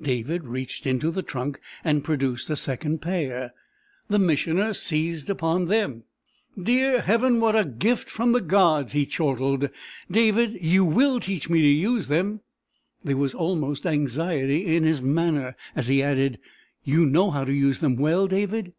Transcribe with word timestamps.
David 0.00 0.44
reached 0.46 0.86
into 0.86 1.10
the 1.10 1.20
trunk 1.22 1.60
and 1.84 2.02
produced 2.02 2.48
a 2.48 2.56
second 2.56 3.02
pair. 3.02 3.52
The 4.08 4.18
Missioner 4.18 4.72
seized 4.72 5.28
upon 5.28 5.66
them. 5.66 6.04
"Dear 6.58 7.02
Heaven, 7.02 7.38
what 7.38 7.54
a 7.54 7.66
gift 7.66 8.08
from 8.08 8.32
the 8.32 8.40
gods!" 8.40 8.92
he 8.94 9.04
chortled. 9.04 9.68
"David, 10.10 10.56
you 10.62 10.86
will 10.86 11.20
teach 11.20 11.50
me 11.50 11.60
to 11.60 11.68
use 11.68 12.08
them?" 12.08 12.40
There 13.04 13.18
was 13.18 13.34
almost 13.34 13.84
anxiety 13.86 14.74
in 14.74 14.84
his 14.84 15.02
manner 15.02 15.54
as 15.76 15.88
he 15.88 16.02
added, 16.02 16.38
"You 16.84 17.04
know 17.04 17.30
how 17.30 17.44
to 17.44 17.52
use 17.52 17.80
them 17.80 17.96
well, 17.96 18.26
David?" 18.26 18.72